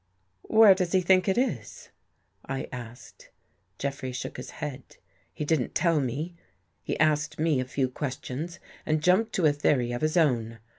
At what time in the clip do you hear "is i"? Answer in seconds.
1.37-2.67